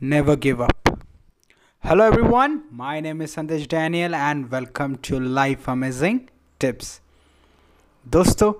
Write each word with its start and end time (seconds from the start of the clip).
never 0.00 0.34
give 0.34 0.62
up. 0.62 0.98
Hello 1.84 2.06
everyone, 2.06 2.62
my 2.70 3.00
name 3.00 3.20
is 3.20 3.36
Sandesh 3.36 3.68
Daniel 3.68 4.14
and 4.14 4.50
welcome 4.50 4.96
to 4.98 5.20
Life 5.20 5.68
Amazing 5.68 6.20
Tips. 6.60 7.00
दोस्तों 8.06 8.52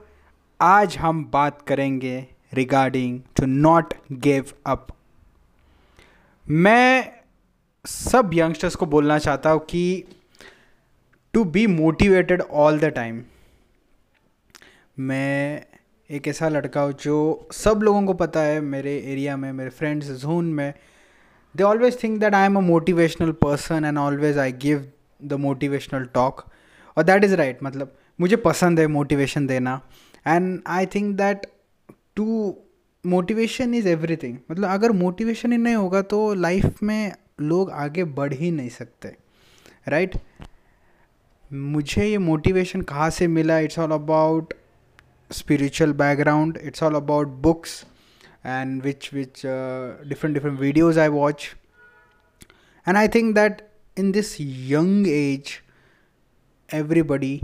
आज 0.61 0.97
हम 0.97 1.25
बात 1.33 1.63
करेंगे 1.69 2.15
regarding 2.55 3.21
to 3.37 3.47
not 3.47 3.95
give 4.13 4.53
up 4.67 4.87
मैं 6.47 7.13
सब 7.85 8.31
यंगस्टर्स 8.35 8.75
को 8.75 8.87
बोलना 8.87 9.19
चाहता 9.19 9.51
हूँ 9.51 9.65
कि 9.71 10.05
to 11.35 11.45
be 11.57 11.67
motivated 11.67 12.43
all 12.43 12.79
the 12.81 12.93
time 12.95 13.23
मैं 14.99 15.65
एक 16.11 16.29
ऐसा 16.29 16.49
लड़का 16.49 16.83
हूँ 16.83 16.93
जो 17.03 17.49
सब 17.55 17.83
लोगों 17.83 18.07
को 18.07 18.15
पता 18.27 18.41
है 18.43 18.61
मेरे 18.61 18.97
एरिया 19.13 19.37
में 19.37 19.53
मेरे 19.53 19.71
फ्रेंड्स 19.71 20.11
जोन 20.23 20.53
में 20.55 20.73
they 21.57 21.63
always 21.63 22.03
think 22.03 22.19
that 22.21 22.35
I 22.35 22.47
am 22.47 22.57
a 22.57 22.61
motivational 22.61 23.33
person 23.43 23.85
and 23.85 23.99
always 23.99 24.39
I 24.39 24.53
give 24.53 24.91
the 25.25 25.33
motivational 25.33 26.05
talk 26.15 26.45
और 26.97 27.03
दैट 27.03 27.25
इज़ 27.25 27.35
राइट 27.35 27.63
मतलब 27.63 27.97
मुझे 28.21 28.37
पसंद 28.37 28.81
है 28.81 28.87
मोटिवेशन 28.87 29.47
देना। 29.47 29.81
And 30.27 30.61
I 30.67 30.87
think 30.87 31.17
that 31.17 31.47
to 32.17 32.55
motivation 33.07 33.75
is 33.75 33.89
everything 33.89 34.39
मतलब 34.51 34.69
अगर 34.69 34.93
मोटिवेशन 34.93 35.53
ही 35.53 35.59
नहीं 35.59 35.75
होगा 35.75 36.03
तो 36.03 36.35
लाइफ 36.35 36.83
में 36.83 37.13
लोग 37.41 37.71
आगे 37.71 38.05
बढ़ 38.05 38.33
ही 38.33 38.51
नहीं 38.51 38.69
सकते। 38.69 39.17
Right 39.89 40.15
right? 40.15 40.49
मुझे 41.53 42.07
ये 42.07 42.19
मोटिवेशन 42.19 42.83
कहाँ 42.83 43.11
से 43.11 43.27
मिला? 43.27 43.59
It's 43.59 43.79
all 43.79 43.91
about 43.91 44.55
spiritual 45.31 45.93
background. 45.99 46.57
It's 46.69 46.83
all 46.83 46.97
about 46.99 47.35
books. 47.43 47.75
And 48.45 48.83
which 48.83 49.13
which 49.13 49.45
uh, 49.45 49.97
different 50.09 50.35
different 50.35 50.59
videos 50.61 50.97
i 50.97 51.09
watch 51.09 51.57
and 52.87 52.99
i 52.99 53.07
think 53.07 53.35
that 53.35 53.63
in 53.97 54.13
this 54.13 54.39
young 54.41 55.07
age 55.07 55.63
everybody 56.71 57.43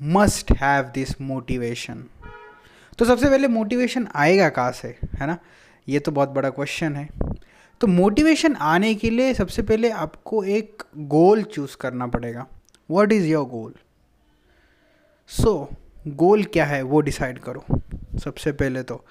must 0.00 0.48
have 0.48 0.92
this 0.92 1.14
motivation 1.20 2.02
तो 2.98 3.04
सबसे 3.04 3.28
पहले 3.30 3.48
motivation 3.48 4.06
आएगा 4.14 4.48
कहाँ 4.48 4.72
से 4.72 4.88
है 5.20 5.26
ना 5.26 5.38
ये 5.88 5.98
तो 5.98 6.12
बहुत 6.12 6.28
बड़ा 6.28 6.50
क्वेश्चन 6.50 6.96
है 6.96 7.08
तो 7.80 7.86
मोटिवेशन 7.86 8.54
आने 8.56 8.94
के 8.94 9.10
लिए 9.10 9.32
सबसे 9.34 9.62
पहले 9.62 9.90
आपको 9.90 10.44
एक 10.58 10.82
गोल 11.14 11.42
चूज़ 11.42 11.76
करना 11.80 12.06
पड़ेगा 12.06 12.46
what 12.90 13.12
is 13.12 13.26
your 13.26 13.44
goal 13.46 13.74
so 15.30 15.54
goal 16.22 16.44
क्या 16.44 16.64
है 16.64 16.82
वो 16.82 17.00
डिसाइड 17.00 17.38
करो 17.38 17.64
सबसे 18.24 18.52
पहले 18.52 18.82
तो 18.82 19.04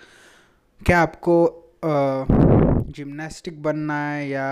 क्या 0.86 1.02
आपको 1.02 1.36
जिम्नास्टिक 2.90 3.62
बनना 3.64 4.00
है 4.10 4.28
या 4.30 4.46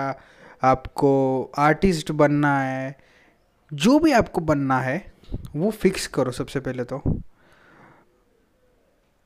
आपको 0.64 1.12
आर्टिस्ट 1.58 2.12
बनना 2.12 2.60
है, 2.60 2.96
जो 3.74 4.00
भी 4.00 4.12
आपको 4.12 4.42
बनना 4.42 4.80
है, 4.80 5.14
वो 5.56 5.72
फिक्स 5.72 6.08
करो 6.08 6.32
सबसे 6.32 6.59
पहले 6.59 6.84
तो। 6.84 7.02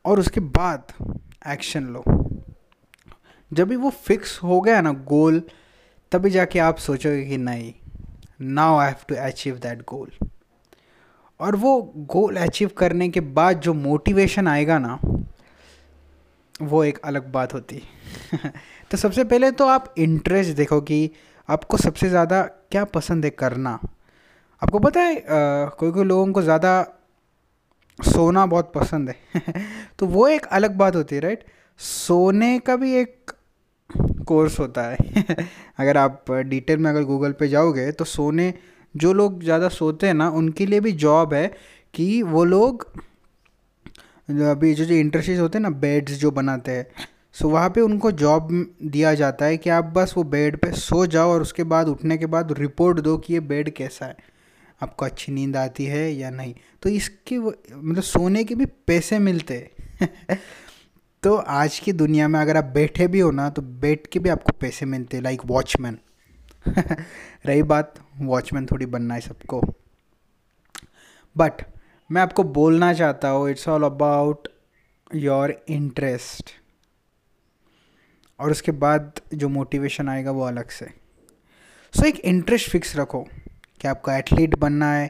और 0.06 0.20
उसके 0.20 0.40
बाद 0.40 0.94
एक्शन 1.48 1.84
लो। 1.84 2.04
जब 3.54 3.68
भी 3.68 3.76
वो 3.76 3.90
फिक्स 3.90 4.40
हो 4.44 4.62
गया 4.62 4.82
ना 4.82 4.92
गोल 4.92 5.42
तभी 6.12 6.30
जाके 6.30 6.60
आप 6.60 6.78
सोचोगे 6.78 7.26
कि 7.26 7.38
नहीं 7.38 7.74
now 8.42 8.78
I 8.78 8.88
have 8.88 9.06
to 9.10 9.16
achieve 9.16 9.56
that 9.56 9.82
goal 9.82 10.12
और 11.40 11.56
वो 11.56 11.82
गोल 11.98 12.36
अचीव 12.38 12.72
करने 12.78 13.10
के 13.10 13.20
बाद 13.20 13.60
जो 13.60 13.74
मोटिवेशन 13.74 14.48
आएगा 14.48 14.80
ना 14.80 15.00
वो 16.60 16.84
एक 16.84 16.98
अलग 17.06 17.32
बात 17.32 17.54
होती। 17.54 17.82
तो 18.92 18.98
सबसे 18.98 19.24
पहले 19.24 19.52
तो 19.52 19.68
आप 19.68 19.94
इंटरेस्ट 19.98 20.56
देखो 20.58 20.80
कि 20.82 21.10
आपको 21.50 21.78
सबसे 21.78 22.10
ज़्यादा 22.10 22.42
क्या 22.72 22.84
पसंद 22.86 23.26
है 23.26 23.30
करना। 23.32 23.80
आपको 24.62 24.80
पता 24.80 25.02
है 25.02 25.16
आ, 25.16 25.66
कोई 25.70 25.92
कोई 25.92 26.04
लोगों 26.04 26.32
को 26.34 26.42
ज़्यादा 26.42 26.82
सोना 28.00 28.46
बहुत 28.46 28.72
पसंद 28.76 29.10
है। 29.10 29.44
तो 30.00 30.06
वो 30.06 30.28
एक 30.28 30.46
अलग 30.52 30.76
बात 30.78 30.96
होती 30.96 31.16
है 31.16 31.22
राइट 31.22 31.44
सोने 31.80 32.58
का 32.60 32.76
भी 32.76 32.94
एक 32.96 33.32
कोर्स 34.28 34.60
होता 34.60 34.82
है। 34.84 34.98
अगर 35.80 35.98
आप 35.98 36.32
डिटेल 36.32 36.78
में 36.78 36.90
अगर 36.92 37.04
गूगल 37.04 37.32
पे 37.32 37.48
जाओगे 37.48 37.92
तो 37.92 38.06
सोने 38.06 38.54
जो 38.96 39.14
लोग 39.14 39.44
ज़्यादा 39.44 39.70
सोते 39.70 40.08
हैं 40.08 40.14
ना 40.14 40.30
उनके 40.32 40.66
लिए 40.66 40.80
भी 40.80 40.92
जॉब 41.04 41.34
है 41.34 41.48
कि 41.94 42.22
वो 42.24 42.44
लोग 42.44 42.88
अभी 44.30 44.74
जो 44.74 44.86
जो 44.86 44.96
इंडस्ट्रीज़ 44.96 45.40
होते 45.40 45.58
हैं 45.58 45.64
ना 45.64 45.70
बेड्स 45.70 46.14
जो 46.14 46.32
बनाते 46.32 46.72
हैं 46.72 46.88
सो 47.34 47.50
वहाँ 47.50 47.70
पे 47.70 47.82
उनको 47.82 48.12
जॉब 48.12 48.48
दिया 48.84 49.14
जाता 49.14 49.46
है 49.46 49.58
कि 49.58 49.70
आप 49.70 49.86
बस 49.86 50.14
वो 50.18 50.24
बेड 50.24 50.58
पे 50.58 50.72
सो 50.72 51.06
जाओ 51.06 51.30
और 51.30 51.42
उसके 51.42 51.64
बाद 51.64 51.88
उठने 51.88 52.18
के 52.18 52.26
बाद 52.26 52.52
रिपोर्ट 52.52 53.00
दो 53.00 53.18
कि 53.18 53.34
ये 53.34 53.40
बेड 53.40 53.70
कैसा 53.70 54.06
है। 54.06 54.16
आपको 54.82 55.06
अच्छी 55.06 55.32
नींद 55.32 55.58
आती 55.58 55.86
है 55.86 56.12
या 56.14 56.30
नहीं? 56.30 56.56
तो 56.82 56.90
इसके 56.90 57.40
मतलब 57.40 58.04
सोने 58.04 58.44
के 58.44 58.56
भी 58.56 58.66
पैसे 58.66 59.20
मिलते 59.20 59.72
तो 61.24 61.36
आज 61.36 61.80
की 61.80 61.94
दुनिया 61.94 62.28
में 62.28 62.40
अगर 62.40 62.58
आप 62.58 62.64
बैठे 62.64 63.08
भी 63.08 63.20
हो 63.20 63.32
ना 63.32 63.50
तो 63.50 63.62
बैठ 63.62 64.08
के 64.08 64.20
भी 64.20 64.30
आपको 64.30 64.52
पैसे 64.52 64.86
मिलते 64.86 65.22
लाइक 65.22 65.42
वॉचमैन 65.46 66.00
रही 67.46 67.64
बात 67.64 67.94
वॉचमैन 68.22 68.66
थोड़ी 68.66 68.86
बनना 68.86 69.14
है 69.14 69.22
सबको। 69.22 69.62
बट 71.38 71.62
मैं 72.10 72.22
आपको 72.22 72.44
बोलना 72.44 72.92
चाहता 72.94 73.30
हूँ 73.30 73.50
it's 73.50 73.68
all 73.68 73.84
about 73.84 74.48
your 75.16 75.52
interest 75.70 76.50
और 78.40 78.52
उसके 78.52 78.72
बाद 78.74 79.20
जो 79.34 79.50
मोटिवेशन 79.50 80.10
आएगा 80.10 80.32
वो 80.32 80.44
अलग 80.44 80.70
से. 80.70 80.86
सो 80.86 82.02
so, 82.02 82.08
एक 82.08 82.20
इंटरेस्ट 82.20 82.70
फिक्स 82.70 82.96
रखो 82.96 83.22
कि 83.82 83.88
आपको 83.88 84.12
एथलीट 84.12 84.56
बनना 84.56 84.92
है 84.94 85.10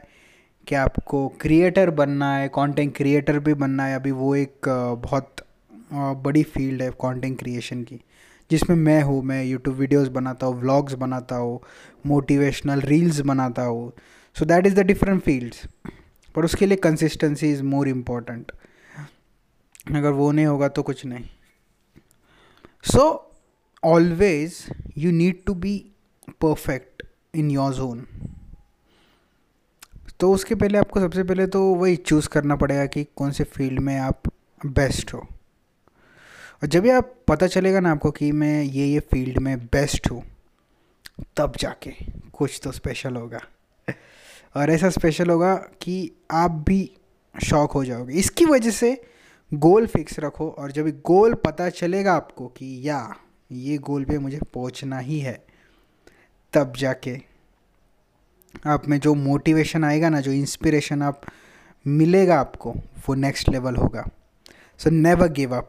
कि 0.66 0.74
आपको 0.74 1.26
क्रिएटर 1.40 1.90
बनना 1.90 2.34
है 2.36 2.48
कंटेंट 2.48 2.94
क्रिएटर 2.96 3.38
भी 3.38 3.54
बनना 3.54 3.84
है. 3.84 3.96
अभी 3.96 4.10
वो 4.12 4.34
एक 4.36 4.68
बहुत 5.02 5.44
बड़ी 5.92 6.42
फ़ील्ड 6.44 6.82
है 6.82 6.90
कंटेंट 7.02 7.38
क्रिएशन 7.38 7.82
की 7.82 8.00
जिसमें 8.50 8.76
मैं 8.76 9.02
हूँ 9.02 9.22
मैं 9.22 9.42
यूट्यूब 9.44 9.76
वीडियोज़ 9.76 10.10
बनाता 10.10 10.46
हूँ 10.46 10.60
व्लॉग्स 10.60 10.94
बनाता 10.94 11.36
हूँ 11.36 11.60
मोटिवेशनल 12.06 12.80
रील्स 12.82 13.20
बनाता 13.22 13.62
हूँ. 13.62 13.92
So 14.36 14.44
that 14.44 14.66
is 14.66 14.74
the 14.74 14.86
different 14.86 15.22
fields 15.22 15.66
पर 16.36 16.44
उसके 16.44 16.66
लिए 16.66 16.76
कंसिस्टेंसी 16.78 17.50
इज़ 17.52 17.62
मोर 17.64 17.88
इंपॉर्टेंट 17.88 18.52
अगर 19.88 20.10
वो 20.10 20.30
नहीं 20.32 20.46
होगा 20.46 20.68
तो 20.68 20.82
कुछ 20.82 21.04
नहीं. 21.06 21.24
So 22.84 23.32
always 23.82 24.64
you 24.98 25.12
need 25.12 25.44
to 25.46 25.54
be 25.54 25.78
perfect 26.40 27.02
in 27.34 27.50
your 27.50 27.72
zone 27.74 28.06
तो 30.20 30.32
उसके 30.32 30.54
पहले 30.54 30.78
आपको 30.78 31.00
सबसे 31.00 31.22
पहले 31.22 31.46
तो 31.46 31.62
वही 31.74 31.96
चूज़ 31.96 32.28
करना 32.28 32.56
पड़ेगा 32.56 32.84
कि 32.86 33.04
कौन 33.16 33.30
से 33.30 33.44
फ़ील्ड 33.44 33.80
में 33.80 33.96
आप 33.98 34.22
बेस्ट 34.60 35.12
हो. 35.14 35.18
और 35.18 36.68
जब 36.68 36.82
भी 36.82 36.90
आप 36.90 37.12
पता 37.28 37.46
चलेगा 37.46 37.80
ना 37.80 37.90
आपको 37.92 38.10
कि 38.10 38.30
मैं 38.32 38.62
ये 38.62 38.86
ये 38.86 39.00
फ़ील्ड 39.10 39.38
में 39.38 39.58
बेस्ट 39.58 40.10
हूँ, 40.10 40.22
तब 41.36 41.56
जाके 41.60 41.90
कुछ 42.32 42.60
तो 42.64 42.72
स्पेशल 42.72 43.16
होगा. 43.16 43.40
और 44.56 44.70
ऐसा 44.70 44.90
स्पेशल 44.90 45.30
होगा 45.30 45.54
कि 45.54 46.12
आप 46.30 46.50
भी 46.50 46.90
शौक 47.44 47.72
हो 47.72 47.84
जाओगे। 47.84 48.14
इसकी 48.14 48.44
वजह 48.44 48.70
से 48.70 49.02
गोल 49.54 49.86
फिक्स 49.86 50.18
रखो 50.18 50.48
और 50.48 50.72
जब 50.72 50.88
गोल 50.88 51.34
पता 51.34 51.68
चलेगा 51.68 52.14
आपको 52.14 52.46
कि 52.46 52.88
या, 52.88 53.16
ये 53.52 53.78
गोल 53.78 54.04
पे 54.04 54.18
मुझे 54.18 54.40
पहुँचना 54.54 54.98
ही 54.98 55.18
है, 55.18 55.44
तब 56.52 56.72
जाके 56.76 57.20
आप 58.66 58.88
में 58.88 59.00
जो 59.00 59.14
मोटिवेशन 59.14 59.84
आएगा 59.84 60.08
ना, 60.08 60.20
जो 60.20 60.32
इंस्पिरेशन 60.32 61.02
आप, 61.02 61.20
मिलेगा 61.86 62.40
आपको, 62.40 62.74
वो 63.08 63.14
नेक्स्ट 63.14 63.48
लेवल 63.48 63.76
होगा। 63.76 64.08
सो 64.78 64.90
नेवर 64.90 65.28
गिव 65.28 65.56
अप 65.56 65.68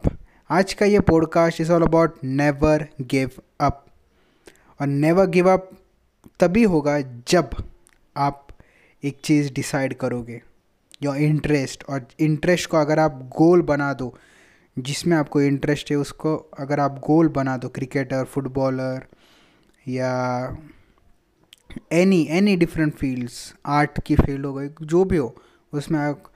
आज 0.50 0.74
का 0.74 0.86
ये 0.86 1.00
podcast 1.00 1.60
is 1.60 1.72
all 1.72 1.82
about 1.82 2.24
never 2.24 2.88
give 3.00 3.30
up 3.60 3.86
और 4.80 4.86
नेवर 4.86 5.26
गिव 5.26 5.50
अप 5.50 5.70
तभी 6.40 6.62
होगा 6.62 7.00
जब 7.00 7.50
आप 8.16 8.47
एक 9.02 9.20
चीज़ 9.24 9.52
डिसाइड 9.52 9.94
करोगे। 9.94 10.40
योर 11.02 11.16
इंटरेस्ट 11.16 11.84
और 11.84 12.06
इंटरेस्ट 12.20 12.70
को 12.70 12.76
अगर 12.76 12.98
आप 12.98 13.20
गोल 13.38 13.62
बना 13.62 13.92
दो, 13.92 14.14
जिसमें 14.76 15.16
आपको 15.16 15.40
इंटरेस्ट 15.40 15.90
है, 15.90 15.96
उसको 15.96 16.36
अगर 16.36 16.80
आप 16.80 16.98
गोल 17.06 17.28
बना 17.28 17.56
दो 17.56 17.68
क्रिकेटर 17.68 18.24
फुटबॉलर 18.24 19.06
या 19.88 20.56
any 21.92 22.26
any 22.30 22.56
different 22.56 22.94
fields 22.94 23.54
art 23.66 24.00
की 24.06 24.16
फ़ील्ड 24.16 24.46
हो 24.46 24.52
गई, 24.54 24.68
जो 24.82 25.04
भी 25.04 25.16
हो, 25.16 25.34
उसमें 25.72 25.98
आप 26.00 26.32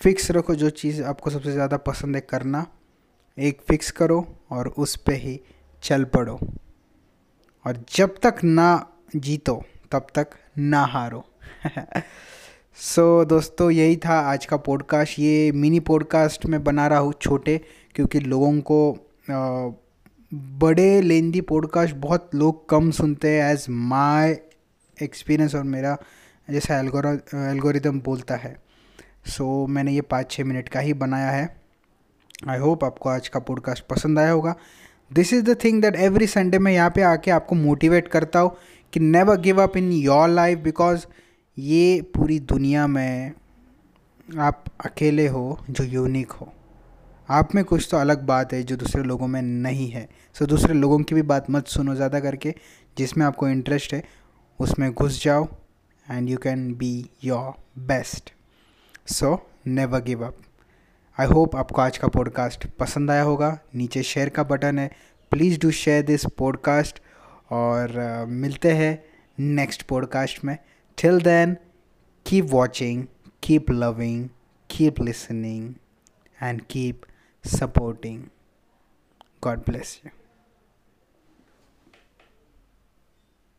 फिक्स 0.00 0.30
रखो 0.30 0.54
जो 0.54 0.70
चीज़ 0.70 1.02
आपको 1.02 1.30
सबसे 1.30 1.52
ज़्यादा 1.52 1.76
पसंद 1.76 2.16
है 2.16 2.20
करना। 2.20 2.66
एक 3.38 3.60
फिक्स 3.60 3.90
करो 3.90 4.26
और 4.50 4.68
उस 4.68 4.96
पर 4.96 5.12
ही 5.12 5.40
चल 5.82 6.04
पड़ो। 6.04 6.38
और 7.66 7.84
जब 7.88 8.14
तक 8.22 8.34
ना 8.44 8.86
जीतो, 9.16 9.64
तब 9.92 10.06
तक 10.14 10.30
ना 10.58 10.84
हारो। 10.84 11.24
सो 12.76 13.22
so, 13.22 13.28
दोस्तों 13.28 13.70
यही 13.70 13.96
था 13.96 14.20
आज 14.20 14.46
का 14.46 14.56
पॉडकास्ट 14.56 15.18
ये 15.18 15.52
मिनी 15.52 15.80
पॉडकास्ट 15.80 16.46
मैं 16.46 16.64
बना 16.64 16.86
रहा 16.86 16.98
हूँ 16.98 17.12
छोटे 17.12 17.60
क्योंकि 17.94 18.20
लोगों 18.20 18.60
को 18.60 18.92
आ, 19.30 19.68
बड़े 20.34 21.00
लेंदी 21.00 21.40
पॉडकास्ट 21.40 21.94
बहुत 21.94 22.30
लोग 22.34 22.68
कम 22.68 22.90
सुनते 22.90 23.28
हैं 23.30 23.52
एज 23.52 23.66
माई 23.70 24.36
एक्सपीरियंस 25.02 25.54
और 25.54 25.62
मेरा 25.62 25.96
जैसा 26.50 26.78
एल्गोर 26.78 27.06
एल्गोरिदम 27.34 28.00
बोलता 28.00 28.34
है। 28.34 28.56
सो 29.26 29.64
so, 29.64 29.70
मैंने 29.70 29.92
ये 29.92 30.00
पाँच 30.00 30.30
छः 30.30 30.44
मिनट 30.44 30.68
का 30.68 30.80
ही 30.80 30.92
बनाया 30.94 31.30
है। 31.30 31.60
आई 32.48 32.58
होप 32.58 32.84
आपको 32.84 33.08
आज 33.08 33.28
का 33.28 33.40
पॉडकास्ट 33.40 33.86
पसंद 33.86 34.18
आया 34.18 34.30
होगा। 34.30 34.54
This 35.12 35.32
is 35.32 35.44
the 35.44 35.56
thing 35.64 35.82
that 35.82 35.96
every 35.96 36.26
Sunday 36.26 36.58
मैं 36.58 36.72
यहाँ 36.72 36.90
पे 36.90 37.02
आके 37.02 37.30
आपको 37.30 37.54
मोटिवेट 37.54 38.08
करता 38.08 38.38
हूँ 38.38 38.56
कि 38.92 39.00
never 39.00 39.40
give 39.40 39.62
up 39.62 39.76
in 39.76 39.92
your 39.92 40.28
life 40.28 40.58
because 40.58 41.06
ये 41.58 42.00
पूरी 42.14 42.38
दुनिया 42.40 42.86
में 42.86 43.32
आप 44.38 44.64
अकेले 44.84 45.26
हो 45.28 45.58
जो 45.70 45.84
यूनिक 45.84 46.32
हो। 46.32 46.52
आप 47.28 47.54
में 47.54 47.64
कुछ 47.64 47.86
तो 47.90 47.96
अलग 47.96 48.22
बात 48.26 48.52
है 48.52 48.62
जो 48.62 48.76
दूसरे 48.76 49.02
लोगों 49.02 49.26
में 49.26 49.40
नहीं 49.42 49.88
है। 49.90 50.08
सो 50.36 50.46
दूसरे 50.46 50.74
लोगों 50.74 50.98
की 50.98 51.14
भी 51.14 51.22
बात 51.22 51.50
मत 51.50 51.66
सुनो 51.66 51.94
ज़्यादा 51.94 52.20
करके 52.20 52.54
जिसमें 52.96 53.24
आपको 53.26 53.48
इंटरेस्ट 53.48 53.94
है 53.94 54.02
उसमें 54.60 54.90
घुस 54.92 55.22
जाओ 55.24 55.46
and 56.06 56.28
you 56.28 56.38
can 56.38 56.72
be 56.74 57.10
your 57.24 57.52
best 57.86 58.32
so 59.12 59.36
never 59.66 60.02
give 60.02 60.26
up 60.26 60.36
I 61.18 61.26
hope 61.26 61.56
आपको 61.56 61.82
आज 61.82 61.98
का 61.98 62.08
पॉडकास्ट 62.08 62.66
पसंद 62.78 63.10
आया 63.10 63.22
होगा। 63.22 63.58
नीचे 63.74 64.02
शेयर 64.02 64.28
का 64.28 64.42
बटन 64.42 64.78
है। 64.78 64.90
Please 65.32 65.58
do 65.60 65.70
share 65.70 66.02
this 66.02 66.24
podcast 66.38 67.00
और 67.50 68.24
uh, 68.24 68.28
मिलते 68.28 68.72
हैं 68.72 69.04
नेक्स्ट 69.38 69.82
पॉडकास्ट 69.82 70.44
में। 70.44 70.56
Till 70.96 71.18
then, 71.20 71.58
keep 72.24 72.46
watching, 72.46 73.08
keep 73.40 73.68
loving, 73.68 74.30
keep 74.68 74.98
listening, 74.98 75.78
and 76.40 76.66
keep 76.68 77.06
supporting. 77.42 78.30
God 79.40 79.64
bless 79.64 80.00
you. 80.04 80.10